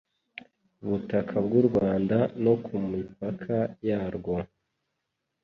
[0.87, 3.57] butaka bw u rwanda no ku mipaka
[3.87, 4.35] yarwo